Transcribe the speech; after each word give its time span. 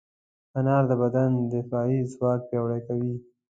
انار 0.57 0.83
د 0.89 0.91
بدن 1.01 1.29
دفاعي 1.53 1.99
ځواک 2.13 2.41
پیاوړی 2.49 2.81
کوي. 2.87 3.13